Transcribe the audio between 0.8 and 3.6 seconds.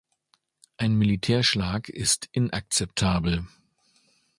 Militärschlag ist inakzeptabel.